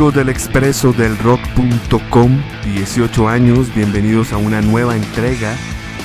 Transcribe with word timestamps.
Amigos 0.00 0.14
del 0.14 0.30
expreso 0.30 0.94
del 0.94 1.18
rock.com, 1.18 2.42
18 2.64 3.28
años, 3.28 3.74
bienvenidos 3.74 4.32
a 4.32 4.38
una 4.38 4.62
nueva 4.62 4.96
entrega 4.96 5.54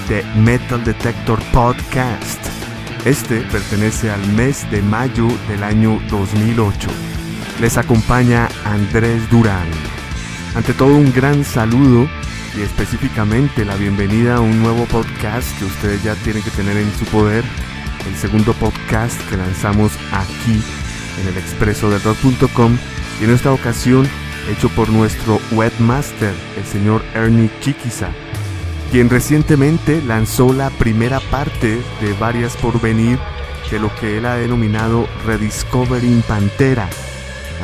de 0.10 0.22
Metal 0.36 0.84
Detector 0.84 1.40
Podcast. 1.54 2.46
Este 3.05 3.40
pertenece 3.40 4.12
al 4.12 4.20
mes 4.34 4.70
de 4.70 4.82
mayo 4.82 5.30
del 5.48 5.64
año 5.64 6.02
2008. 6.10 6.90
Les 7.62 7.78
acompaña 7.78 8.50
Andrés 8.66 9.30
Durán. 9.30 9.70
Ante 10.55 10.74
todo 10.74 10.94
un 10.94 11.14
gran 11.14 11.46
saludo 11.46 12.10
y 12.58 12.64
específicamente 12.64 13.64
la 13.64 13.77
bienvenida 13.77 14.36
a 14.36 14.41
un 14.41 14.62
nuevo 14.62 14.84
podcast 14.88 15.58
que 15.58 15.64
ustedes 15.64 16.04
ya 16.04 16.16
tienen 16.16 16.44
que 16.44 16.52
tener 16.52 16.76
en 16.76 16.94
su 16.96 17.05
poder, 17.05 17.46
el 18.05 18.16
segundo 18.18 18.52
podcast 18.55 19.18
que 19.30 19.38
lanzamos 19.38 19.94
aquí 20.12 20.62
en 21.22 21.30
el 21.30 21.38
expreso 21.38 21.90
del 21.90 22.04
rock.com 22.04 22.77
y 23.20 23.24
en 23.24 23.32
esta 23.32 23.52
ocasión 23.52 24.08
hecho 24.52 24.70
por 24.70 24.90
nuestro 24.90 25.40
webmaster, 25.52 26.34
el 26.58 26.66
señor 26.66 27.04
Ernie 27.13 27.49
Chiquiza, 27.62 28.10
quien 28.91 29.10
recientemente 29.10 30.02
lanzó 30.02 30.54
la 30.54 30.70
primera 30.70 31.20
parte 31.20 31.80
de 32.02 32.13
varias 32.20 32.55
por 32.58 32.80
venir 32.80 33.20
de 33.71 33.80
lo 33.80 33.93
que 33.96 34.18
él 34.18 34.26
ha 34.26 34.36
denominado 34.36 35.08
Rediscovering 35.26 36.21
Pantera. 36.21 36.88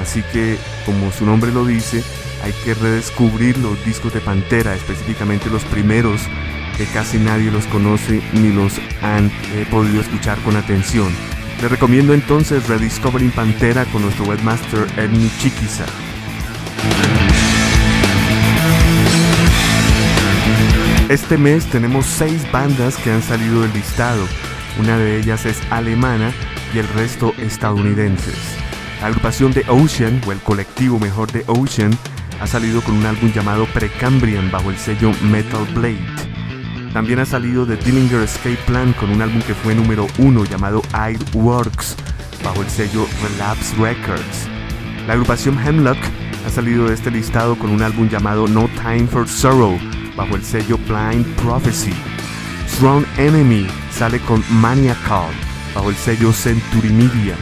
Así 0.02 0.24
que, 0.34 0.58
como 0.86 1.12
su 1.12 1.26
nombre 1.26 1.52
lo 1.52 1.66
dice, 1.66 2.04
hay 2.44 2.54
que 2.64 2.74
redescubrir 2.74 3.58
los 3.58 3.84
discos 3.86 4.14
de 4.14 4.20
Pantera, 4.20 4.74
específicamente 4.74 5.50
los 5.50 5.64
primeros, 5.66 6.22
que 6.78 6.86
casi 6.86 7.18
nadie 7.18 7.52
los 7.52 7.66
conoce 7.68 8.22
ni 8.34 8.52
los 8.52 8.74
han 9.02 9.28
eh, 9.28 9.68
podido 9.70 10.02
escuchar 10.02 10.40
con 10.40 10.56
atención. 10.56 11.14
Les 11.62 11.70
recomiendo 11.70 12.16
entonces 12.16 12.68
Rediscovering 12.68 13.30
Pantera 13.30 13.86
con 13.86 14.02
nuestro 14.02 14.26
webmaster 14.26 14.88
Ernie 14.98 15.30
Chiquiza. 15.38 15.86
Este 21.08 21.38
mes 21.38 21.68
tenemos 21.68 22.08
seis 22.08 22.52
bandas 22.52 22.98
que 22.98 23.12
han 23.12 23.22
salido 23.22 23.62
del 23.62 23.72
listado. 23.74 24.26
Una 24.80 24.98
de 24.98 25.20
ellas 25.20 25.46
es 25.46 25.62
alemana 25.70 26.34
y 26.74 26.80
el 26.80 26.88
resto 26.88 27.36
estadounidenses. 27.38 28.38
La 29.00 29.08
agrupación 29.08 29.52
de 29.52 29.64
Ocean, 29.68 30.20
o 30.26 30.32
el 30.32 30.40
colectivo 30.40 30.98
mejor 30.98 31.32
de 31.32 31.44
Ocean, 31.46 31.92
ha 32.40 32.48
salido 32.48 32.82
con 32.82 32.96
un 32.96 33.06
álbum 33.06 33.32
llamado 33.32 33.68
Precambrian 33.68 34.50
bajo 34.50 34.72
el 34.72 34.78
sello 34.78 35.12
Metal 35.22 35.68
Blade. 35.76 36.31
También 36.94 37.20
ha 37.20 37.26
salido 37.26 37.66
The 37.66 37.78
Dillinger 37.78 38.22
Escape 38.22 38.60
Plan 38.68 38.94
con 38.94 39.12
un 39.12 39.22
álbum 39.22 39.42
que 39.44 39.54
fue 39.54 39.74
número 39.74 40.08
uno 40.18 40.44
llamado 40.44 40.82
Works 41.34 41.96
bajo 42.44 42.62
el 42.62 42.70
sello 42.70 43.08
Relapse 43.24 43.76
Records. 43.78 44.48
La 45.08 45.14
agrupación 45.14 45.58
Hemlock 45.58 45.98
ha 46.46 46.50
salido 46.50 46.88
de 46.88 46.94
este 46.94 47.10
listado 47.10 47.58
con 47.58 47.70
un 47.70 47.82
álbum 47.82 48.10
llamado 48.10 48.48
No 48.48 48.70
Time 48.82 49.08
for 49.08 49.28
Sorrow 49.28 49.80
bajo 50.18 50.36
el 50.36 50.44
sello 50.44 50.78
Blind 50.88 51.26
Prophecy. 51.38 51.94
Strong 52.68 53.06
Enemy 53.18 53.68
sale 53.92 54.20
con 54.20 54.44
Maniacal 54.50 55.30
bajo 55.74 55.90
el 55.90 55.96
sello 55.96 56.34
Century 56.34 56.90
Media. 56.90 57.36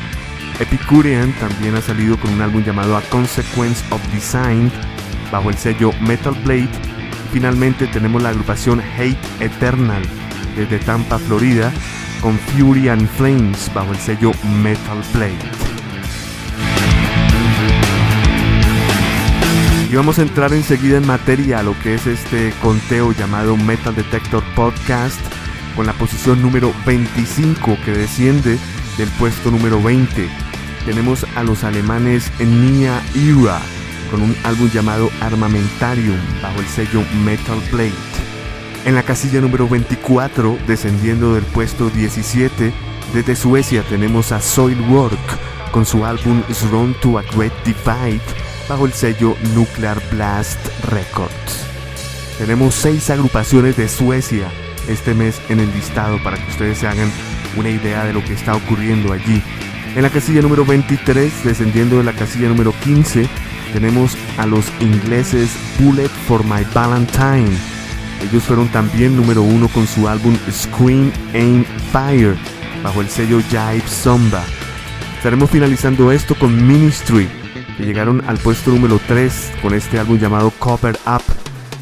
Epicurean 0.60 1.34
también 1.40 1.76
ha 1.76 1.82
salido 1.82 2.20
con 2.20 2.34
un 2.34 2.42
álbum 2.42 2.64
llamado 2.64 2.98
A 2.98 3.02
Consequence 3.04 3.84
of 3.92 4.02
Design 4.14 4.72
bajo 5.32 5.50
el 5.50 5.58
sello 5.58 5.92
Metal 6.02 6.36
Blade. 6.44 6.89
Finalmente 7.32 7.88
tenemos 7.88 8.22
la 8.24 8.30
agrupación 8.30 8.82
Hate 8.82 9.18
Eternal 9.40 10.02
desde 10.56 10.80
Tampa, 10.80 11.20
Florida, 11.20 11.72
con 12.22 12.38
Fury 12.40 12.90
and 12.90 13.08
Flames 13.08 13.72
bajo 13.74 13.92
el 13.92 13.98
sello 14.00 14.32
Metal 14.62 15.02
Blade. 15.14 15.38
Y 19.92 19.96
vamos 19.96 20.20
a 20.20 20.22
entrar 20.22 20.54
enseguida 20.54 20.98
en 20.98 21.08
materia 21.08 21.60
a 21.60 21.64
lo 21.64 21.78
que 21.80 21.96
es 21.96 22.06
este 22.06 22.54
conteo 22.62 23.12
llamado 23.12 23.58
Metal 23.58 23.96
Detector 23.96 24.44
Podcast 24.56 25.20
con 25.76 25.86
la 25.88 25.94
posición 25.94 26.42
número 26.42 26.74
25 26.86 27.78
que 27.86 27.92
desciende 27.92 28.60
del 28.98 29.10
puesto 29.18 29.50
número 29.50 29.82
20. 29.82 30.30
Tenemos 30.86 31.26
a 31.36 31.44
los 31.44 31.64
alemanes 31.64 32.32
Nia 32.40 33.02
Era 33.16 33.79
con 34.10 34.22
un 34.22 34.36
álbum 34.44 34.70
llamado 34.70 35.10
Armamentarium 35.22 36.18
bajo 36.42 36.60
el 36.60 36.68
sello 36.68 37.04
Metal 37.24 37.60
Blade. 37.72 37.94
En 38.86 38.96
la 38.96 39.04
casilla 39.04 39.42
número 39.42 39.68
24, 39.68 40.58
descendiendo 40.68 41.36
del 41.36 41.44
puesto 41.44 41.90
17, 41.90 42.72
desde 43.14 43.36
Suecia 43.36 43.84
tenemos 43.84 44.32
a 44.32 44.42
Soilwork 44.42 45.72
con 45.72 45.86
su 45.86 46.06
álbum 46.06 46.42
Run 46.72 46.94
to 47.02 47.18
a 47.18 47.24
Great 47.36 47.54
Divide 47.66 48.22
bajo 48.68 48.86
el 48.86 48.94
sello 48.94 49.36
Nuclear 49.56 50.02
Blast 50.12 50.60
Records. 50.90 51.66
Tenemos 52.38 52.76
seis 52.76 53.10
agrupaciones 53.10 53.76
de 53.78 53.90
Suecia 53.90 54.50
este 54.88 55.14
mes 55.14 55.40
en 55.50 55.60
el 55.60 55.72
listado 55.74 56.22
para 56.24 56.38
que 56.38 56.50
ustedes 56.52 56.80
se 56.80 56.88
hagan 56.88 57.12
una 57.58 57.70
idea 57.70 58.06
de 58.06 58.14
lo 58.14 58.24
que 58.24 58.34
está 58.34 58.56
ocurriendo 58.56 59.14
allí. 59.14 59.42
En 59.96 60.04
la 60.04 60.10
casilla 60.10 60.42
número 60.42 60.66
23, 60.66 61.44
descendiendo 61.44 61.98
de 61.98 62.04
la 62.04 62.14
casilla 62.14 62.48
número 62.48 62.74
15, 62.84 63.28
tenemos 63.74 64.18
a 64.38 64.46
los 64.46 64.66
ingleses 64.80 65.52
Bullet 65.80 66.10
for 66.28 66.44
My 66.44 66.66
Valentine. 66.74 67.50
Ellos 68.22 68.44
fueron 68.44 68.68
también 68.70 69.16
número 69.16 69.42
uno 69.42 69.68
con 69.70 69.88
su 69.88 70.08
álbum 70.08 70.36
Scream 70.52 71.12
Aim 71.34 71.64
Fire 71.92 72.36
bajo 72.84 73.02
el 73.02 73.10
sello 73.10 73.42
Jive 73.50 73.84
Zomba. 73.88 74.44
Estaremos 75.18 75.50
finalizando 75.50 76.12
esto 76.12 76.36
con 76.36 76.68
Ministry 76.68 77.28
que 77.78 77.86
llegaron 77.86 78.22
al 78.28 78.38
puesto 78.38 78.72
número 78.72 79.00
3 79.08 79.54
con 79.62 79.74
este 79.74 80.00
álbum 80.00 80.18
llamado 80.18 80.52
Cover 80.60 80.98
Up. 81.06 81.24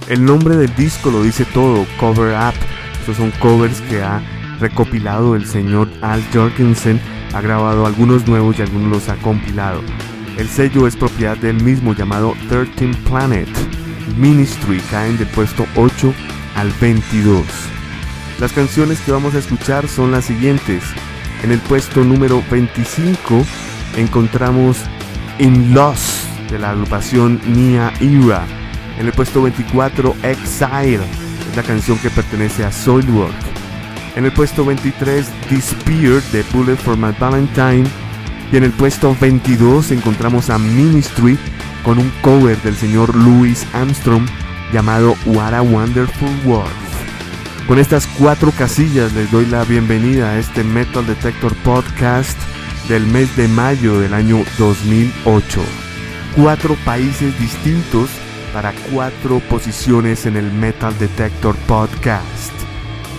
El 0.07 0.23
nombre 0.23 0.55
del 0.55 0.73
disco 0.75 1.09
lo 1.09 1.23
dice 1.23 1.43
todo, 1.45 1.85
Cover 1.99 2.35
Up. 2.35 2.55
Estos 2.99 3.17
son 3.17 3.31
covers 3.39 3.81
que 3.81 4.03
ha 4.03 4.21
recopilado 4.59 5.35
el 5.35 5.45
señor 5.45 5.89
Al 6.01 6.23
Jorgensen, 6.33 6.99
ha 7.33 7.41
grabado 7.41 7.85
algunos 7.85 8.27
nuevos 8.27 8.57
y 8.59 8.61
algunos 8.61 8.89
los 8.89 9.09
ha 9.09 9.15
compilado. 9.17 9.81
El 10.37 10.47
sello 10.47 10.85
es 10.85 10.95
propiedad 10.95 11.35
del 11.35 11.63
mismo 11.63 11.95
llamado 11.95 12.35
13 12.47 12.89
Planet. 13.09 13.49
Ministry 14.17 14.79
caen 14.91 15.17
del 15.17 15.27
puesto 15.29 15.65
8 15.75 16.13
al 16.55 16.71
22. 16.79 17.43
Las 18.39 18.53
canciones 18.53 18.99
que 18.99 19.11
vamos 19.11 19.33
a 19.33 19.39
escuchar 19.39 19.87
son 19.87 20.11
las 20.11 20.25
siguientes. 20.25 20.83
En 21.43 21.51
el 21.51 21.59
puesto 21.59 22.03
número 22.03 22.43
25 22.51 23.43
encontramos 23.97 24.77
In 25.39 25.73
Loss 25.73 26.27
de 26.51 26.59
la 26.59 26.69
agrupación 26.69 27.41
Nia 27.47 27.91
Era. 27.99 28.45
En 28.99 29.07
el 29.07 29.13
puesto 29.13 29.41
24 29.41 30.15
Exile 30.21 30.99
es 31.49 31.55
la 31.55 31.63
canción 31.63 31.97
que 31.97 32.11
pertenece 32.11 32.63
a 32.63 32.71
Soilwork. 32.71 33.33
En 34.15 34.25
el 34.25 34.31
puesto 34.31 34.63
23 34.63 35.25
Disappear 35.49 36.21
de 36.31 36.43
Bullet 36.53 36.75
for 36.75 36.95
My 36.95 37.11
Valentine. 37.19 37.87
Y 38.51 38.57
en 38.57 38.63
el 38.63 38.71
puesto 38.71 39.15
22 39.19 39.91
encontramos 39.91 40.49
a 40.49 40.57
Ministry 40.57 41.37
con 41.83 41.99
un 41.99 42.09
cover 42.21 42.61
del 42.61 42.75
señor 42.75 43.15
Louis 43.15 43.65
Armstrong 43.73 44.25
llamado 44.73 45.15
What 45.25 45.53
a 45.53 45.61
Wonderful 45.61 46.29
World. 46.45 46.71
Con 47.67 47.79
estas 47.79 48.07
cuatro 48.07 48.51
casillas 48.51 49.11
les 49.13 49.29
doy 49.29 49.45
la 49.45 49.63
bienvenida 49.65 50.29
a 50.29 50.39
este 50.39 50.63
Metal 50.63 51.05
Detector 51.05 51.53
Podcast 51.57 52.37
del 52.87 53.05
mes 53.05 53.35
de 53.35 53.49
mayo 53.49 53.99
del 53.99 54.13
año 54.13 54.43
2008. 54.57 55.61
Cuatro 56.35 56.75
países 56.85 57.37
distintos 57.39 58.09
para 58.53 58.73
cuatro 58.91 59.39
posiciones 59.49 60.25
en 60.25 60.37
el 60.37 60.51
Metal 60.53 60.97
Detector 60.97 61.55
Podcast. 61.67 62.53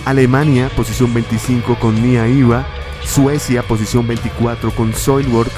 Alemania, 0.05 0.69
posición 0.75 1.13
25 1.13 1.75
con 1.75 2.01
Nia 2.01 2.27
Iva. 2.27 2.65
Suecia, 3.09 3.63
posición 3.63 4.07
24 4.07 4.71
con 4.71 4.93
Soilwork. 4.93 5.51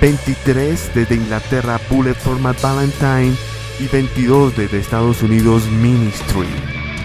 23 0.00 0.94
desde 0.94 1.14
Inglaterra, 1.16 1.80
Bullet 1.90 2.14
for 2.14 2.38
My 2.38 2.54
Valentine. 2.62 3.34
Y 3.80 3.88
22 3.88 4.56
desde 4.56 4.78
Estados 4.78 5.22
Unidos, 5.22 5.68
Ministry. 5.68 6.48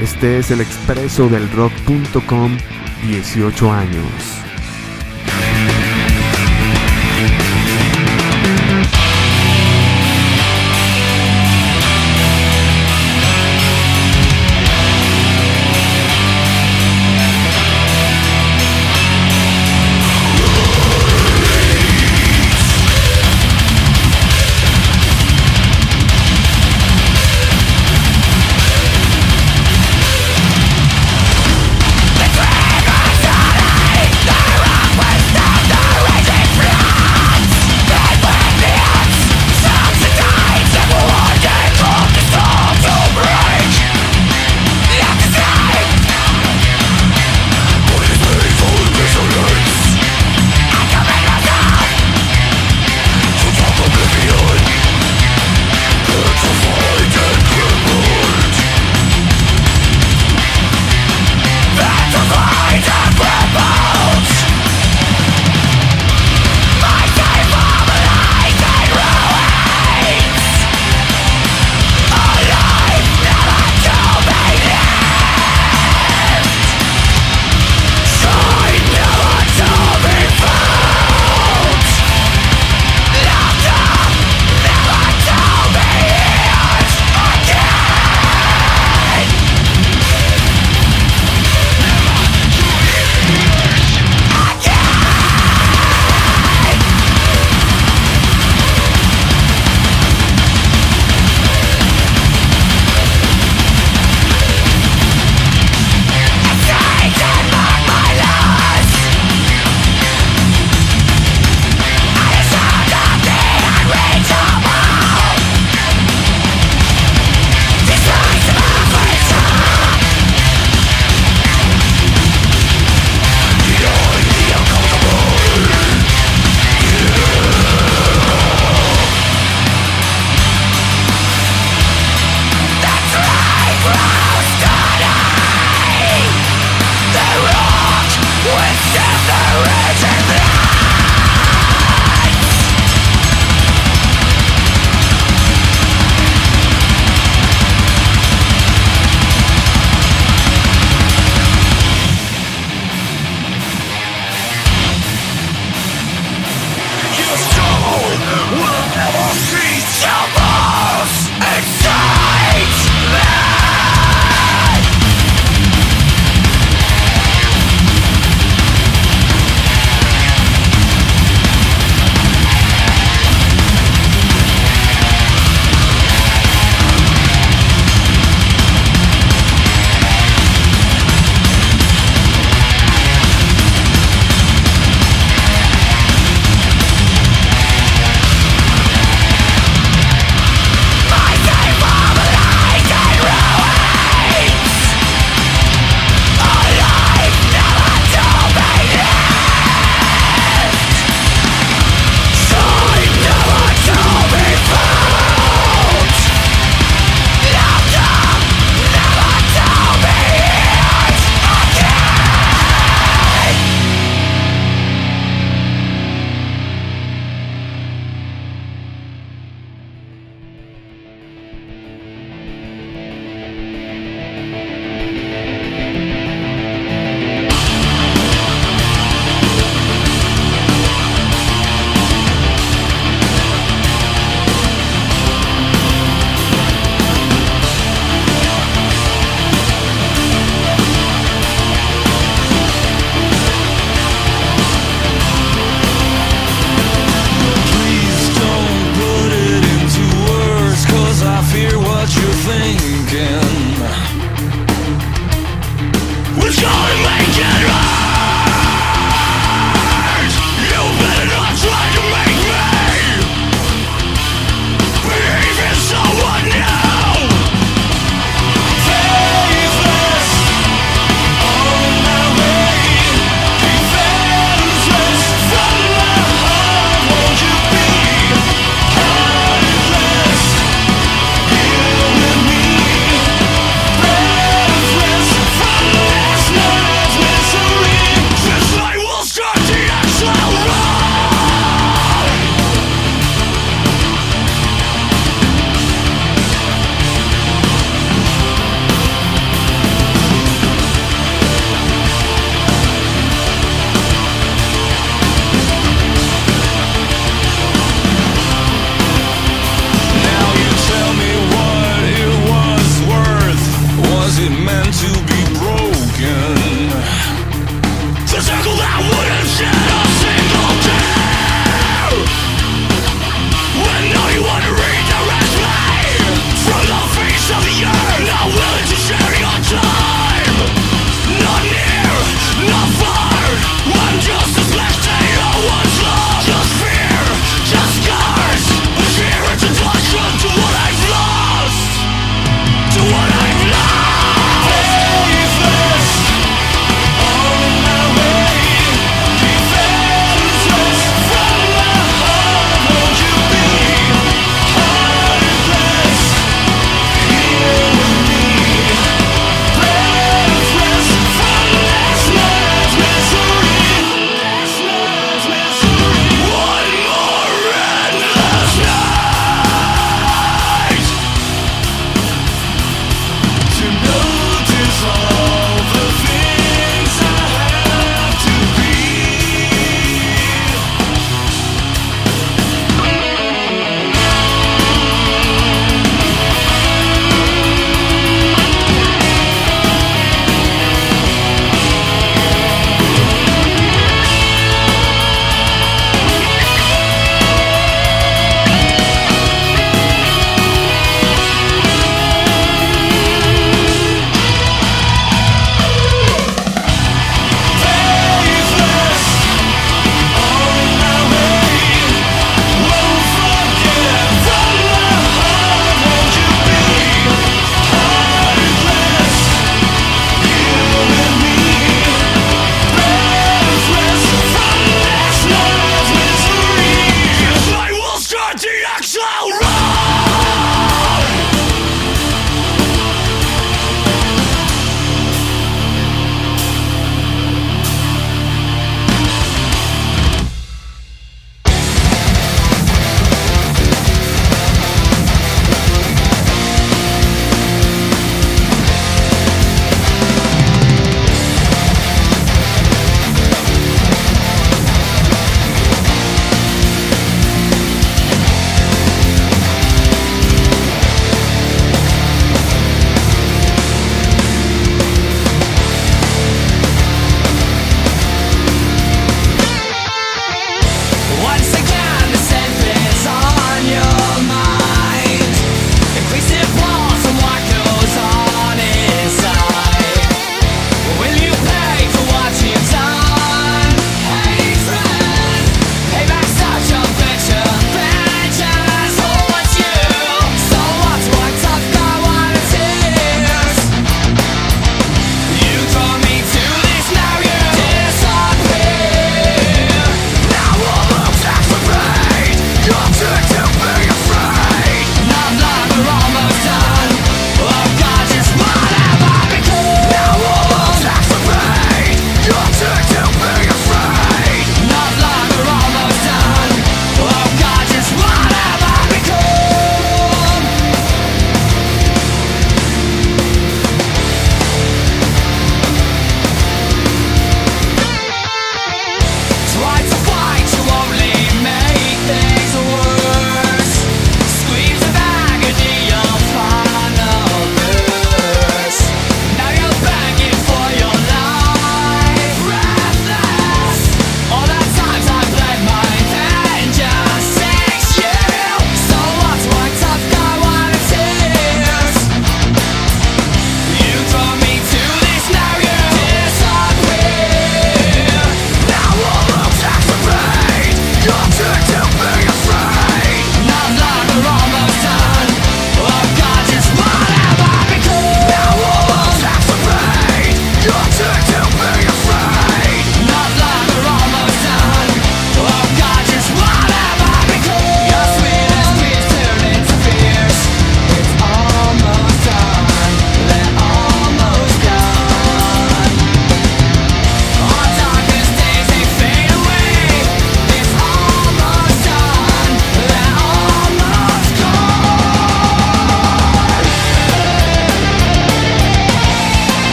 Este 0.00 0.38
es 0.38 0.50
el 0.50 0.60
expreso 0.60 1.28
del 1.28 1.50
rock.com, 1.52 2.56
18 3.06 3.72
años. 3.72 4.45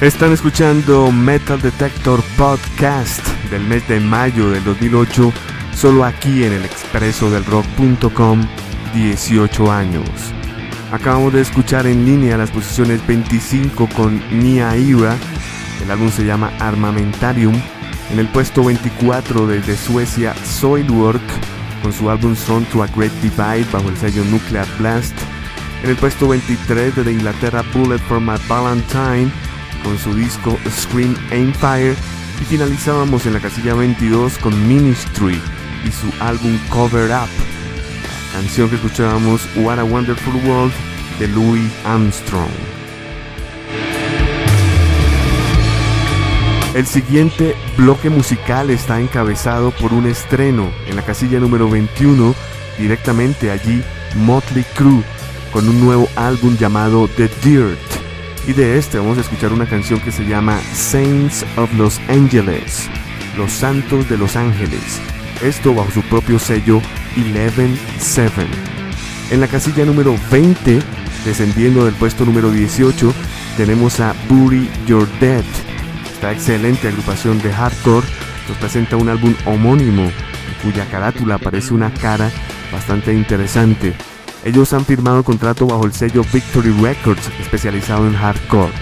Están 0.00 0.32
escuchando 0.32 1.12
Metal 1.12 1.60
Detector 1.60 2.22
Podcast 2.38 3.20
del 3.50 3.62
mes 3.64 3.86
de 3.86 4.00
mayo 4.00 4.48
del 4.48 4.64
2008, 4.64 5.30
solo 5.76 6.06
aquí 6.06 6.42
en 6.42 6.54
el 6.54 6.64
expreso 6.64 7.30
del 7.30 7.44
rock.com, 7.44 8.40
18 8.94 9.70
años. 9.70 10.08
Acabamos 10.90 11.34
de 11.34 11.42
escuchar 11.42 11.86
en 11.86 12.06
línea 12.06 12.38
las 12.38 12.50
posiciones 12.50 13.06
25 13.06 13.90
con 13.94 14.22
Nia 14.30 14.74
Ira, 14.74 15.18
el 15.84 15.90
álbum 15.90 16.10
se 16.10 16.24
llama 16.24 16.50
Armamentarium, 16.60 17.60
en 18.10 18.18
el 18.18 18.28
puesto 18.28 18.64
24 18.64 19.46
desde 19.48 19.76
Suecia 19.76 20.34
Soilwork 20.46 21.20
con 21.82 21.92
su 21.92 22.08
álbum 22.08 22.34
Son 22.36 22.64
to 22.64 22.82
a 22.82 22.86
Great 22.86 23.12
Divide 23.20 23.66
bajo 23.70 23.90
el 23.90 23.98
sello 23.98 24.24
Nuclear 24.24 24.66
Blast, 24.78 25.14
en 25.82 25.90
el 25.90 25.96
puesto 25.96 26.26
23 26.26 26.96
desde 26.96 27.12
Inglaterra 27.12 27.62
Bullet 27.74 27.98
for 27.98 28.18
My 28.18 28.38
Valentine 28.48 29.30
con 29.82 29.98
su 29.98 30.14
disco 30.14 30.58
Scream 30.68 31.16
Empire 31.30 31.94
y 32.40 32.44
finalizábamos 32.44 33.26
en 33.26 33.34
la 33.34 33.40
casilla 33.40 33.74
22 33.74 34.38
con 34.38 34.68
Ministry 34.68 35.40
y 35.84 35.90
su 35.90 36.12
álbum 36.22 36.58
Cover 36.68 37.10
Up, 37.10 37.28
canción 38.32 38.68
que 38.68 38.76
escuchábamos 38.76 39.42
What 39.56 39.78
a 39.78 39.84
Wonderful 39.84 40.34
World 40.46 40.72
de 41.18 41.28
Louis 41.28 41.70
Armstrong. 41.84 42.50
El 46.74 46.86
siguiente 46.86 47.56
bloque 47.76 48.10
musical 48.10 48.70
está 48.70 49.00
encabezado 49.00 49.72
por 49.72 49.92
un 49.92 50.06
estreno 50.06 50.70
en 50.86 50.94
la 50.94 51.02
casilla 51.02 51.40
número 51.40 51.68
21, 51.68 52.32
directamente 52.78 53.50
allí 53.50 53.82
Motley 54.14 54.64
Crue, 54.74 55.02
con 55.52 55.68
un 55.68 55.80
nuevo 55.80 56.08
álbum 56.14 56.56
llamado 56.56 57.08
The 57.08 57.28
Dirt. 57.42 57.89
Y 58.46 58.52
de 58.52 58.78
este 58.78 58.98
vamos 58.98 59.18
a 59.18 59.20
escuchar 59.20 59.52
una 59.52 59.66
canción 59.66 60.00
que 60.00 60.12
se 60.12 60.24
llama 60.24 60.58
Saints 60.72 61.44
of 61.56 61.72
Los 61.74 61.98
Angeles, 62.08 62.88
Los 63.36 63.52
Santos 63.52 64.08
de 64.08 64.16
Los 64.16 64.36
Ángeles. 64.36 65.00
Esto 65.42 65.74
bajo 65.74 65.90
su 65.90 66.02
propio 66.02 66.38
sello 66.38 66.80
11-7. 67.16 68.30
En 69.30 69.40
la 69.40 69.48
casilla 69.48 69.84
número 69.84 70.16
20, 70.30 70.80
descendiendo 71.24 71.84
del 71.84 71.94
puesto 71.94 72.24
número 72.24 72.50
18, 72.50 73.12
tenemos 73.56 74.00
a 74.00 74.14
Bury 74.28 74.68
Your 74.86 75.08
Dead 75.20 75.44
esta 76.20 76.32
excelente 76.32 76.86
agrupación 76.86 77.40
de 77.40 77.50
hardcore 77.50 78.06
nos 78.46 78.58
presenta 78.58 78.98
un 78.98 79.08
álbum 79.08 79.34
homónimo 79.46 80.12
cuya 80.62 80.84
carátula 80.84 81.36
aparece 81.36 81.72
una 81.72 81.94
cara 81.94 82.30
bastante 82.70 83.14
interesante. 83.14 83.94
Ellos 84.44 84.72
han 84.72 84.84
firmado 84.84 85.22
contrato 85.22 85.66
bajo 85.66 85.84
el 85.84 85.92
sello 85.92 86.24
Victory 86.32 86.70
Records 86.80 87.30
especializado 87.40 88.06
en 88.06 88.14
hardcore. 88.14 88.72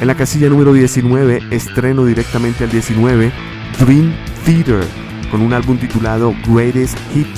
En 0.00 0.06
la 0.06 0.14
casilla 0.14 0.48
número 0.48 0.72
19 0.72 1.42
estreno 1.50 2.04
directamente 2.04 2.64
al 2.64 2.70
19 2.70 3.32
Dream 3.78 4.14
Theater 4.44 4.84
con 5.30 5.40
un 5.40 5.52
álbum 5.52 5.78
titulado 5.78 6.34
Greatest 6.46 6.98
Hit 7.12 7.28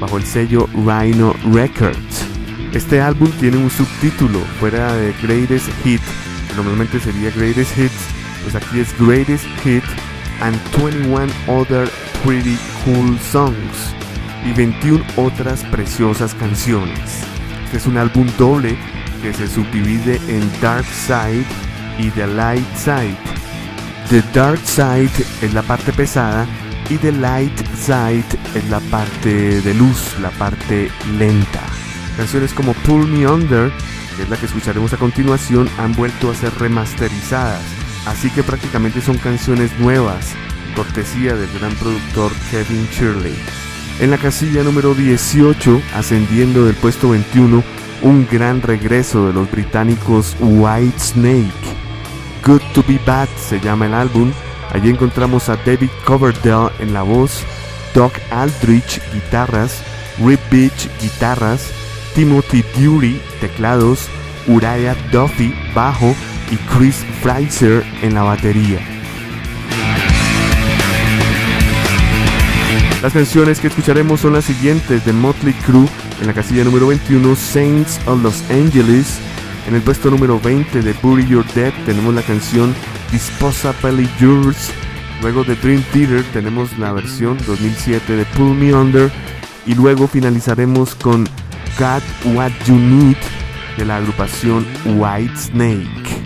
bajo 0.00 0.16
el 0.16 0.24
sello 0.24 0.68
Rhino 0.74 1.34
Records. 1.52 2.26
Este 2.72 3.00
álbum 3.00 3.30
tiene 3.40 3.56
un 3.56 3.70
subtítulo 3.70 4.38
fuera 4.58 4.94
de 4.94 5.14
Greatest 5.22 5.68
Hit, 5.84 6.00
normalmente 6.56 7.00
sería 7.00 7.30
Greatest 7.30 7.76
Hits 7.78 8.22
pues 8.42 8.54
aquí 8.54 8.80
es 8.80 8.88
Greatest 8.98 9.44
Hit 9.62 9.84
and 10.40 10.56
21 10.76 11.26
Other 11.46 11.88
Pretty 12.24 12.58
Cool 12.84 13.18
Songs 13.20 14.01
y 14.44 14.52
21 14.52 15.04
otras 15.16 15.64
preciosas 15.64 16.34
canciones. 16.34 17.22
Este 17.64 17.76
es 17.76 17.86
un 17.86 17.96
álbum 17.96 18.26
doble 18.38 18.76
que 19.22 19.32
se 19.32 19.48
subdivide 19.48 20.16
en 20.28 20.42
Dark 20.60 20.84
Side 20.84 21.44
y 21.98 22.10
The 22.10 22.26
Light 22.26 22.76
Side. 22.76 23.16
The 24.10 24.22
Dark 24.34 24.60
Side 24.64 25.10
es 25.42 25.54
la 25.54 25.62
parte 25.62 25.92
pesada 25.92 26.46
y 26.90 26.96
The 26.96 27.12
Light 27.12 27.56
Side 27.76 28.24
es 28.54 28.68
la 28.68 28.80
parte 28.80 29.60
de 29.60 29.74
luz, 29.74 30.16
la 30.20 30.30
parte 30.30 30.90
lenta. 31.18 31.62
Canciones 32.16 32.52
como 32.52 32.72
Pull 32.74 33.06
Me 33.06 33.26
Under, 33.26 33.72
que 34.16 34.24
es 34.24 34.28
la 34.28 34.36
que 34.36 34.46
escucharemos 34.46 34.92
a 34.92 34.98
continuación, 34.98 35.68
han 35.78 35.94
vuelto 35.94 36.30
a 36.30 36.34
ser 36.34 36.52
remasterizadas 36.58 37.82
Así 38.06 38.30
que 38.30 38.42
prácticamente 38.42 39.00
son 39.00 39.16
canciones 39.18 39.70
nuevas, 39.78 40.32
cortesía 40.74 41.36
del 41.36 41.50
gran 41.58 41.72
productor 41.76 42.32
Kevin 42.50 42.88
Shirley. 42.90 43.34
En 44.02 44.10
la 44.10 44.18
casilla 44.18 44.64
número 44.64 44.96
18, 44.96 45.80
ascendiendo 45.94 46.64
del 46.64 46.74
puesto 46.74 47.10
21, 47.10 47.62
un 48.02 48.26
gran 48.28 48.60
regreso 48.60 49.28
de 49.28 49.32
los 49.32 49.48
británicos 49.48 50.34
White 50.40 50.98
Snake. 50.98 51.52
Good 52.44 52.62
to 52.74 52.82
Be 52.88 52.98
Bad 53.06 53.28
se 53.38 53.60
llama 53.60 53.86
el 53.86 53.94
álbum. 53.94 54.32
Allí 54.72 54.90
encontramos 54.90 55.48
a 55.48 55.56
David 55.56 55.90
Coverdale 56.04 56.72
en 56.80 56.92
la 56.92 57.02
voz, 57.02 57.44
Doc 57.94 58.12
Aldrich 58.32 59.00
guitarras, 59.12 59.84
Rip 60.18 60.40
Beach 60.50 60.90
guitarras, 61.00 61.70
Timothy 62.16 62.64
Dury 62.76 63.20
teclados, 63.40 64.08
Uriah 64.48 64.96
Duffy 65.12 65.54
bajo 65.76 66.12
y 66.50 66.56
Chris 66.76 67.06
Fraser 67.22 67.84
en 68.02 68.14
la 68.14 68.24
batería. 68.24 68.91
Las 73.02 73.14
canciones 73.14 73.58
que 73.58 73.66
escucharemos 73.66 74.20
son 74.20 74.34
las 74.34 74.44
siguientes 74.44 75.04
de 75.04 75.12
Motley 75.12 75.54
Crue 75.54 75.88
en 76.20 76.28
la 76.28 76.32
casilla 76.32 76.62
número 76.62 76.86
21 76.86 77.34
Saints 77.34 77.98
of 78.06 78.22
Los 78.22 78.48
Angeles. 78.48 79.18
En 79.66 79.74
el 79.74 79.82
puesto 79.82 80.08
número 80.08 80.38
20 80.38 80.82
de 80.82 80.94
Bury 81.02 81.26
Your 81.26 81.44
Dead 81.52 81.72
tenemos 81.84 82.14
la 82.14 82.22
canción 82.22 82.72
Disposably 83.10 84.08
Yours. 84.20 84.70
Luego 85.20 85.42
de 85.42 85.56
Dream 85.56 85.82
Theater 85.92 86.24
tenemos 86.32 86.78
la 86.78 86.92
versión 86.92 87.38
2007 87.44 88.14
de 88.14 88.24
Pull 88.24 88.54
Me 88.54 88.72
Under. 88.72 89.10
Y 89.66 89.74
luego 89.74 90.06
finalizaremos 90.06 90.94
con 90.94 91.24
Got 91.80 92.04
What 92.36 92.52
You 92.66 92.76
Need 92.76 93.16
de 93.78 93.84
la 93.84 93.96
agrupación 93.96 94.64
White 94.84 95.36
Snake. 95.36 96.22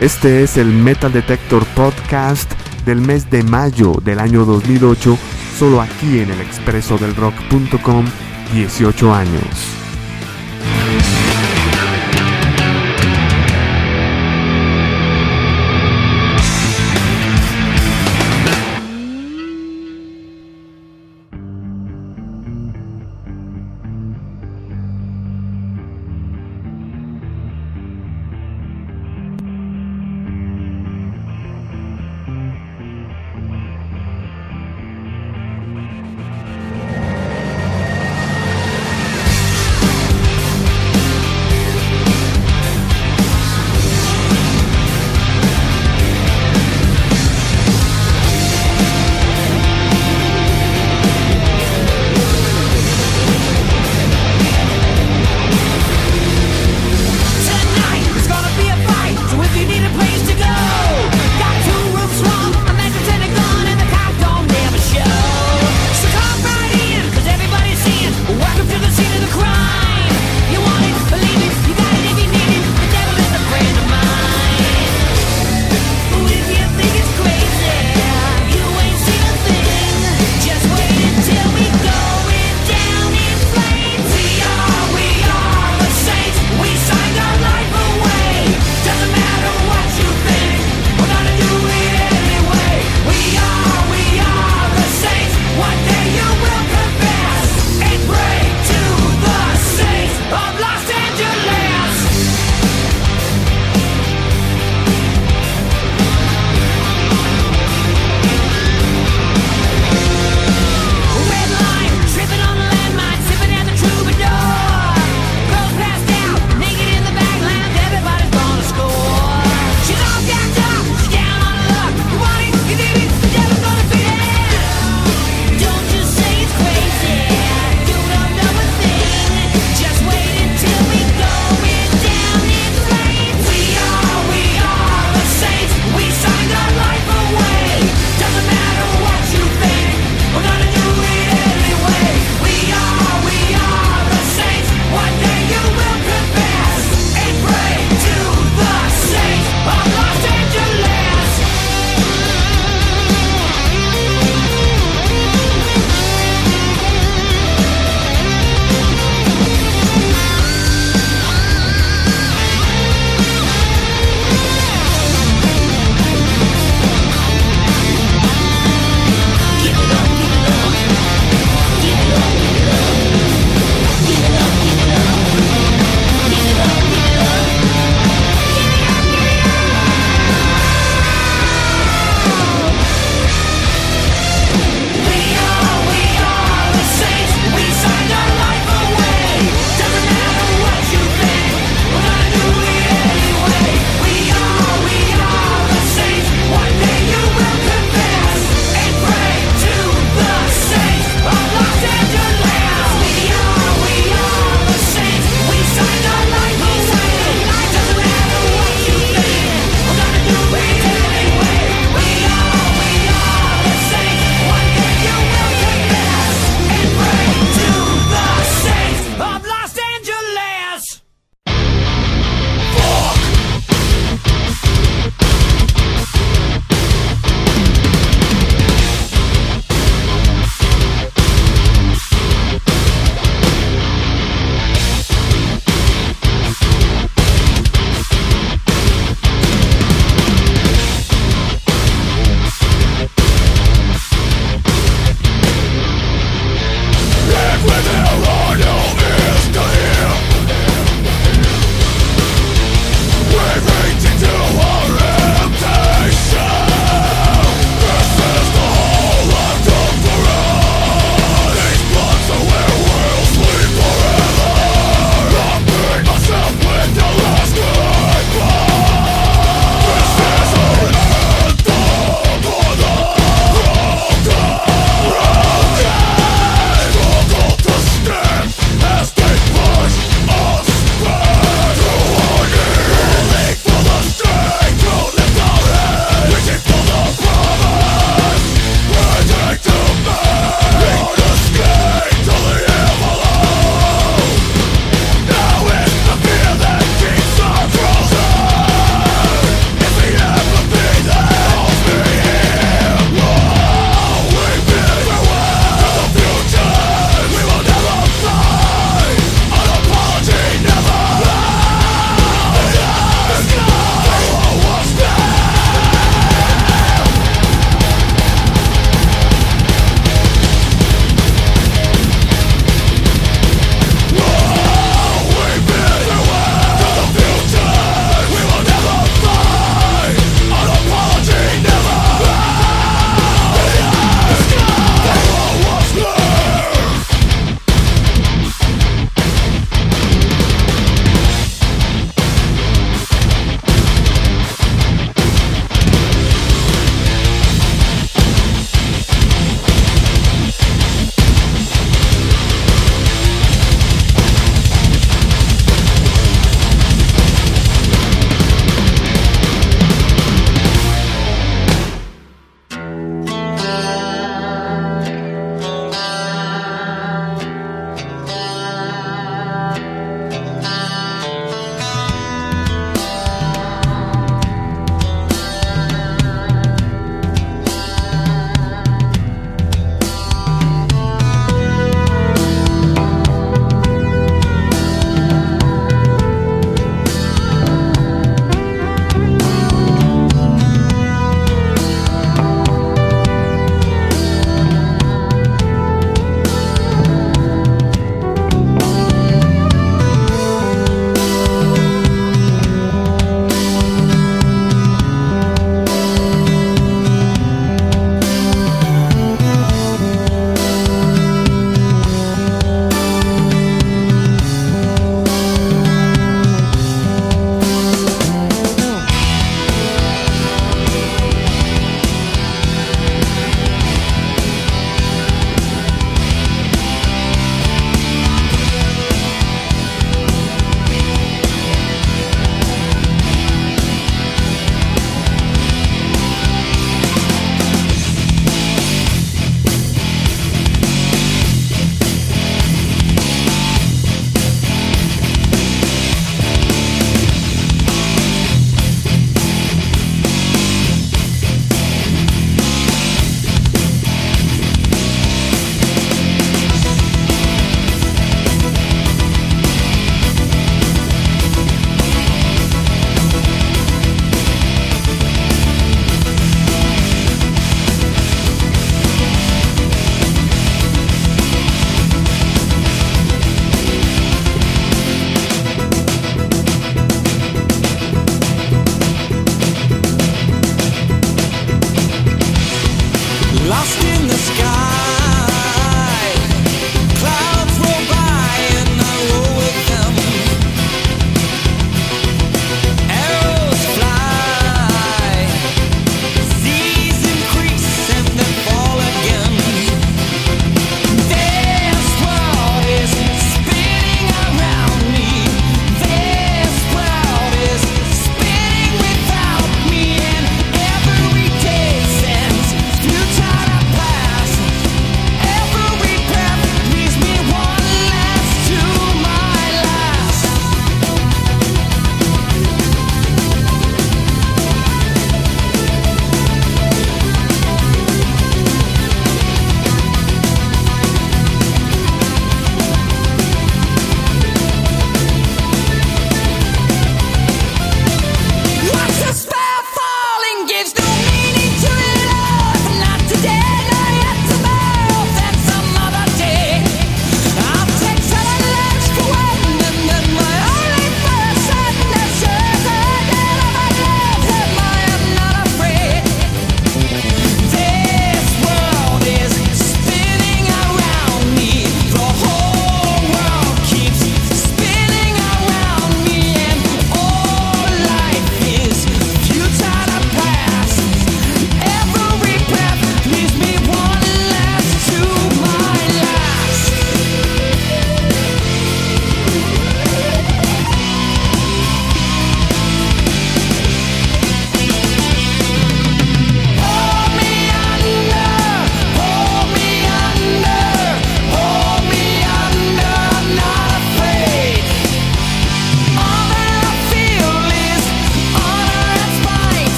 Este 0.00 0.42
es 0.42 0.56
el 0.56 0.66
Metal 0.66 1.12
Detector 1.12 1.64
Podcast 1.76 2.50
del 2.84 3.00
mes 3.00 3.30
de 3.30 3.44
mayo 3.44 3.92
del 4.04 4.18
año 4.18 4.44
2008, 4.44 5.16
solo 5.58 5.80
aquí 5.80 6.20
en 6.20 6.30
el 6.30 6.40
expreso 6.40 6.98
del 6.98 7.14
rock.com, 7.14 8.04
18 8.52 9.14
años. 9.14 9.81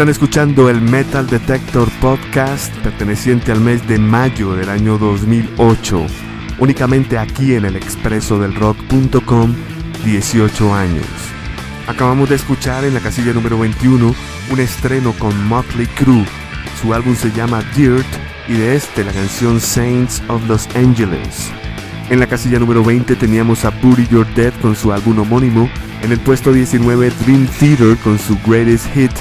Están 0.00 0.08
escuchando 0.08 0.70
el 0.70 0.80
Metal 0.80 1.26
Detector 1.26 1.86
Podcast 2.00 2.74
perteneciente 2.76 3.52
al 3.52 3.60
mes 3.60 3.86
de 3.86 3.98
mayo 3.98 4.54
del 4.54 4.70
año 4.70 4.96
2008, 4.96 6.06
únicamente 6.58 7.18
aquí 7.18 7.52
en 7.52 7.66
el 7.66 7.76
expreso 7.76 8.38
del 8.38 8.54
rock.com, 8.54 9.54
18 10.02 10.74
años. 10.74 11.04
Acabamos 11.86 12.30
de 12.30 12.36
escuchar 12.36 12.86
en 12.86 12.94
la 12.94 13.00
casilla 13.00 13.34
número 13.34 13.58
21 13.58 14.14
un 14.50 14.58
estreno 14.60 15.12
con 15.18 15.46
Motley 15.46 15.86
Crue. 15.88 16.24
Su 16.80 16.94
álbum 16.94 17.14
se 17.14 17.30
llama 17.32 17.62
Dirt 17.76 18.06
y 18.48 18.54
de 18.54 18.76
este 18.76 19.04
la 19.04 19.12
canción 19.12 19.60
Saints 19.60 20.22
of 20.28 20.48
Los 20.48 20.66
Angeles. 20.76 21.50
En 22.08 22.20
la 22.20 22.26
casilla 22.26 22.58
número 22.58 22.82
20 22.82 23.16
teníamos 23.16 23.66
a 23.66 23.70
Booty 23.70 24.06
Your 24.06 24.26
Dead 24.34 24.54
con 24.62 24.74
su 24.74 24.94
álbum 24.94 25.18
homónimo. 25.18 25.68
En 26.00 26.10
el 26.10 26.20
puesto 26.20 26.54
19 26.54 27.12
Dream 27.26 27.46
Theater 27.58 27.98
con 27.98 28.18
su 28.18 28.38
Greatest 28.46 28.86
Hit 28.94 29.12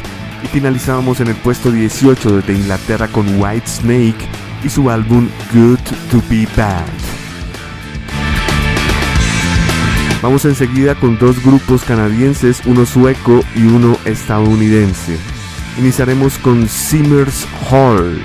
y 0.43 0.47
finalizábamos 0.47 1.19
en 1.19 1.27
el 1.27 1.35
puesto 1.35 1.71
18 1.71 2.37
desde 2.37 2.53
Inglaterra 2.53 3.07
con 3.07 3.41
White 3.41 3.67
Snake 3.67 4.27
y 4.63 4.69
su 4.69 4.89
álbum 4.89 5.27
Good 5.53 5.79
to 6.11 6.21
Be 6.29 6.47
Bad. 6.55 6.85
Vamos 10.21 10.43
enseguida 10.43 10.95
con 10.95 11.17
dos 11.17 11.41
grupos 11.43 11.83
canadienses, 11.85 12.61
uno 12.65 12.85
sueco 12.85 13.41
y 13.55 13.63
uno 13.63 13.97
estadounidense. 14.03 15.17
Iniciaremos 15.77 16.37
con 16.39 16.67
Simmers 16.67 17.47
Hall. 17.69 18.21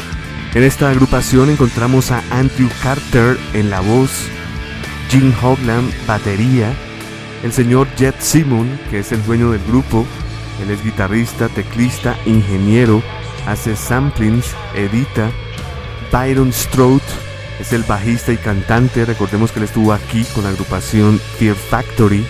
En 0.54 0.64
esta 0.64 0.90
agrupación 0.90 1.50
encontramos 1.50 2.10
a 2.10 2.22
Andrew 2.32 2.68
Carter 2.82 3.38
en 3.52 3.70
la 3.70 3.80
voz, 3.80 4.10
Jim 5.08 5.32
Hogland 5.40 5.92
batería, 6.06 6.74
el 7.44 7.52
señor 7.52 7.86
Jet 7.96 8.16
Simon, 8.20 8.68
que 8.90 9.00
es 9.00 9.12
el 9.12 9.24
dueño 9.24 9.52
del 9.52 9.62
grupo, 9.64 10.04
él 10.62 10.70
es 10.70 10.82
guitarrista, 10.84 11.48
teclista, 11.48 12.16
ingeniero, 12.26 13.02
hace 13.46 13.76
samplings, 13.76 14.46
edita. 14.74 15.30
Byron 16.12 16.52
Stroud 16.52 17.02
es 17.61 17.72
el 17.72 17.82
bajista 17.82 18.32
y 18.32 18.36
cantante. 18.36 19.05
Recordemos 19.05 19.52
que 19.52 19.59
él 19.59 19.64
estuvo 19.64 19.92
aquí 19.92 20.24
con 20.34 20.44
la 20.44 20.50
agrupación 20.50 21.18
Fear 21.38 21.57
Factory. 21.57 22.24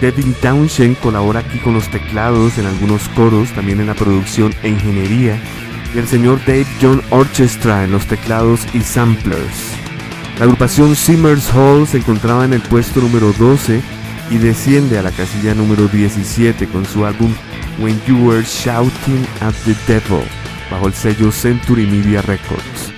Devin 0.00 0.34
Townshend 0.34 0.98
colabora 0.98 1.40
aquí 1.40 1.58
con 1.58 1.74
los 1.74 1.88
teclados 1.88 2.58
en 2.58 2.66
algunos 2.66 3.08
coros, 3.10 3.50
también 3.52 3.80
en 3.80 3.86
la 3.86 3.94
producción 3.94 4.52
e 4.62 4.68
ingeniería. 4.68 5.40
Y 5.94 5.98
el 5.98 6.08
señor 6.08 6.40
Dave 6.40 6.66
John 6.80 7.02
Orchestra 7.10 7.84
en 7.84 7.92
los 7.92 8.06
teclados 8.06 8.66
y 8.74 8.80
samplers. 8.80 9.76
La 10.38 10.44
agrupación 10.44 10.96
Simmers 10.96 11.50
Hall 11.54 11.86
se 11.86 11.98
encontraba 11.98 12.44
en 12.44 12.52
el 12.52 12.62
puesto 12.62 13.00
número 13.00 13.32
12 13.32 13.80
y 14.30 14.38
desciende 14.38 14.98
a 14.98 15.02
la 15.02 15.10
casilla 15.10 15.54
número 15.54 15.86
17 15.88 16.66
con 16.66 16.86
su 16.86 17.04
álbum 17.04 17.32
When 17.78 18.00
You 18.06 18.26
Were 18.26 18.44
Shouting 18.44 19.26
at 19.40 19.54
the 19.64 19.74
Devil, 19.86 20.24
bajo 20.70 20.86
el 20.86 20.94
sello 20.94 21.32
Century 21.32 21.86
Media 21.86 22.22
Records. 22.22 22.92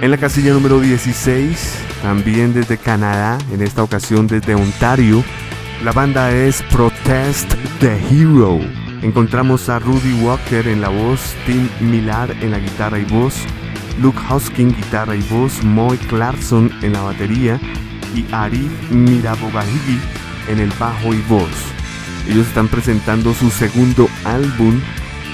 En 0.00 0.10
la 0.10 0.16
casilla 0.16 0.52
número 0.52 0.80
16, 0.80 1.74
también 2.02 2.52
desde 2.52 2.76
Canadá, 2.78 3.38
en 3.52 3.62
esta 3.62 3.82
ocasión 3.82 4.26
desde 4.26 4.54
Ontario, 4.54 5.22
la 5.84 5.92
banda 5.92 6.30
es 6.30 6.62
Protest 6.70 7.54
the 7.80 7.98
Hero. 8.10 8.60
Encontramos 9.02 9.68
a 9.68 9.78
Rudy 9.78 10.12
Walker 10.22 10.66
en 10.68 10.80
la 10.80 10.88
voz, 10.88 11.34
Tim 11.46 11.68
Millar 11.80 12.30
en 12.40 12.52
la 12.52 12.58
guitarra 12.58 12.98
y 12.98 13.04
voz, 13.04 13.34
Luke 14.00 14.18
Hoskin 14.28 14.74
guitarra 14.74 15.16
y 15.16 15.22
voz, 15.22 15.62
Moy 15.64 15.96
Clarkson 15.98 16.70
en 16.82 16.92
la 16.92 17.02
batería 17.02 17.60
y 18.14 18.24
Arif 18.32 18.90
Mirabogahigi 18.90 20.00
en 20.48 20.60
el 20.60 20.70
bajo 20.78 21.12
y 21.12 21.20
voz. 21.22 21.81
Ellos 22.28 22.46
están 22.46 22.68
presentando 22.68 23.34
su 23.34 23.50
segundo 23.50 24.08
álbum 24.24 24.80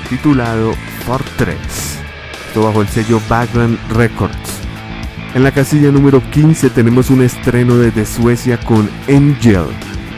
titulado 0.09 0.74
Fortress, 1.05 1.99
todo 2.55 2.66
bajo 2.66 2.82
el 2.82 2.89
sello 2.89 3.20
Background 3.28 3.78
Records. 3.91 4.59
En 5.34 5.45
la 5.45 5.53
casilla 5.53 5.91
número 5.91 6.22
15 6.30 6.70
tenemos 6.70 7.11
un 7.11 7.22
estreno 7.22 7.76
desde 7.76 8.07
Suecia 8.07 8.59
con 8.59 8.89
Angel. 9.09 9.66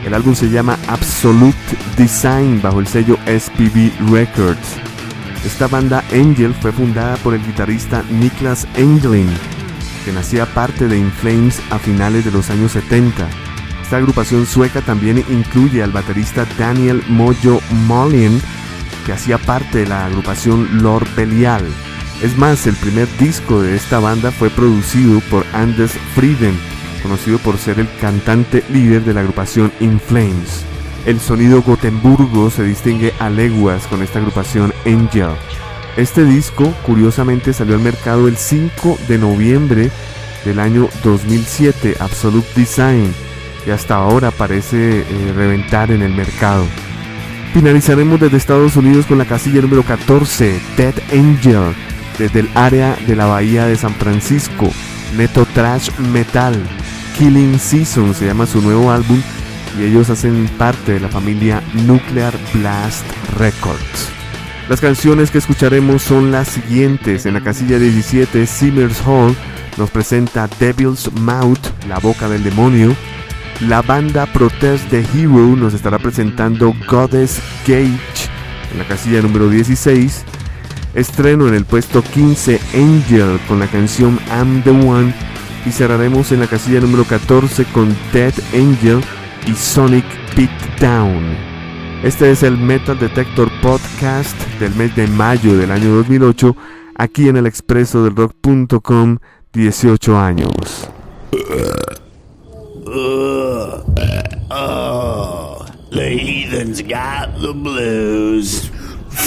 El 0.05 0.14
álbum 0.14 0.35
se 0.35 0.49
llama 0.49 0.79
Absolute 0.87 1.57
Design 1.97 2.62
bajo 2.62 2.81
el 2.81 2.87
sello 2.87 3.18
SPV 3.27 3.91
Records. 4.11 4.77
Esta 5.45 5.66
banda 5.66 6.05
Angel 6.12 6.55
fue 6.55 6.71
fundada 6.71 7.16
por 7.16 7.35
el 7.35 7.45
guitarrista 7.45 8.05
Niklas 8.11 8.68
Engelin, 8.77 9.29
que 10.05 10.12
nacía 10.12 10.47
parte 10.47 10.87
de 10.87 10.99
Inflames 10.99 11.61
a 11.71 11.79
finales 11.79 12.25
de 12.25 12.31
los 12.31 12.49
años 12.51 12.73
70. 12.73 13.50
Esta 13.91 13.99
agrupación 13.99 14.47
sueca 14.47 14.82
también 14.82 15.18
incluye 15.28 15.82
al 15.82 15.91
baterista 15.91 16.47
Daniel 16.57 17.03
Mojo 17.09 17.61
Mollien, 17.88 18.41
que 19.05 19.12
hacía 19.12 19.36
parte 19.36 19.78
de 19.78 19.86
la 19.88 20.07
agrupación 20.07 20.80
Lord 20.80 21.09
Belial. 21.16 21.64
Es 22.22 22.38
más, 22.38 22.68
el 22.68 22.76
primer 22.76 23.09
disco 23.18 23.61
de 23.61 23.74
esta 23.74 23.99
banda 23.99 24.30
fue 24.30 24.49
producido 24.49 25.18
por 25.22 25.45
Anders 25.53 25.91
Frieden, 26.14 26.57
conocido 27.03 27.38
por 27.38 27.59
ser 27.59 27.80
el 27.80 27.88
cantante 28.01 28.62
líder 28.72 29.03
de 29.03 29.12
la 29.12 29.22
agrupación 29.22 29.72
In 29.80 29.99
Flames. 29.99 30.64
El 31.05 31.18
sonido 31.18 31.61
Gotemburgo 31.61 32.49
se 32.49 32.62
distingue 32.62 33.12
a 33.18 33.28
leguas 33.28 33.88
con 33.88 34.05
esta 34.05 34.20
agrupación 34.20 34.72
Angel. 34.86 35.34
Este 35.97 36.24
disco, 36.24 36.72
curiosamente, 36.86 37.53
salió 37.53 37.74
al 37.74 37.80
mercado 37.80 38.28
el 38.28 38.36
5 38.36 38.99
de 39.09 39.18
noviembre 39.18 39.91
del 40.45 40.61
año 40.61 40.88
2007, 41.03 41.97
Absolute 41.99 42.49
Design, 42.55 43.12
y 43.67 43.71
hasta 43.71 43.97
ahora 43.97 44.31
parece 44.31 45.01
eh, 45.01 45.05
reventar 45.35 45.91
en 45.91 46.03
el 46.03 46.15
mercado. 46.15 46.65
Finalizaremos 47.53 48.21
desde 48.21 48.37
Estados 48.37 48.77
Unidos 48.77 49.07
con 49.07 49.19
la 49.19 49.25
casilla 49.25 49.61
número 49.61 49.83
14, 49.83 50.61
Dead 50.77 50.95
Angel, 51.13 51.75
desde 52.19 52.41
el 52.41 52.51
área 52.55 52.97
de 53.07 53.17
la 53.17 53.27
bahía 53.27 53.67
de 53.67 53.77
San 53.77 53.95
Francisco, 53.95 54.71
Neto 55.17 55.47
Trash 55.47 55.91
Metal, 55.99 56.55
Killing 57.19 57.59
Season 57.59 58.15
se 58.15 58.27
llama 58.27 58.47
su 58.47 58.63
nuevo 58.63 58.91
álbum 58.91 59.21
y 59.79 59.85
ellos 59.85 60.09
hacen 60.11 60.49
parte 60.57 60.93
de 60.93 61.01
la 61.01 61.09
familia 61.09 61.63
Nuclear 61.87 62.33
Blast 62.55 63.05
Records. 63.37 64.09
Las 64.71 64.81
canciones 64.81 65.31
que 65.31 65.39
escucharemos 65.39 66.03
son 66.03 66.31
las 66.31 66.49
siguientes. 66.49 67.27
En 67.27 67.35
la 67.35 67.43
casilla 67.43 67.79
17, 67.79 68.47
Simmers 68.47 69.03
Hall 69.05 69.37
nos 69.77 69.91
presenta 69.91 70.49
Devil's 70.59 71.11
Mouth, 71.21 71.59
la 71.89 71.99
boca 71.99 72.29
del 72.29 72.45
demonio. 72.45 72.95
La 73.69 73.83
banda 73.83 74.25
Protest 74.25 74.89
the 74.89 75.05
Hero 75.15 75.55
nos 75.55 75.75
estará 75.75 75.99
presentando 75.99 76.73
Goddess 76.89 77.43
Gage 77.67 78.31
en 78.73 78.79
la 78.79 78.89
casilla 78.89 79.21
número 79.21 79.51
16. 79.51 80.25
Estreno 80.95 81.47
en 81.47 81.53
el 81.53 81.67
puesto 81.67 82.03
15 82.03 82.59
Angel 82.75 83.39
con 83.47 83.59
la 83.59 83.67
canción 83.67 84.19
I'm 84.31 84.63
the 84.63 84.71
One. 84.71 85.13
Y 85.67 85.73
cerraremos 85.73 86.33
en 86.33 86.41
la 86.41 86.47
casilla 86.47 86.81
número 86.81 87.05
14 87.05 87.67
con 87.67 87.95
Dead 88.15 88.33
Angel 88.55 89.03
y 89.47 89.55
Sonic 89.55 90.07
Beatdown. 90.35 91.37
Este 92.03 92.31
es 92.31 92.43
el 92.43 92.57
Metal 92.57 92.99
Detector 92.99 93.51
Podcast 93.61 94.41
del 94.59 94.75
mes 94.75 94.97
de 94.97 95.07
mayo 95.07 95.55
del 95.59 95.71
año 95.71 95.97
2008, 95.97 96.57
aquí 96.97 97.29
en 97.29 97.37
el 97.37 97.47
expreso 97.47 98.03
del 98.05 98.17
rock.com, 98.17 99.19
18 99.53 100.19
años. 100.19 100.89
Oh, 102.93 103.84
the 105.91 106.09
heathens 106.09 106.82
got 106.82 107.41
the 107.41 107.53
blues. 107.53 108.68